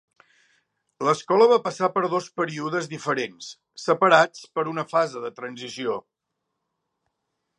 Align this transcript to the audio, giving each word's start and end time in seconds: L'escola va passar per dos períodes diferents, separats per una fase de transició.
L'escola 1.07 1.47
va 1.51 1.59
passar 1.65 1.89
per 1.97 2.01
dos 2.13 2.29
períodes 2.39 2.87
diferents, 2.95 3.51
separats 3.83 4.49
per 4.57 4.65
una 4.73 4.87
fase 4.95 5.21
de 5.29 5.31
transició. 5.41 5.99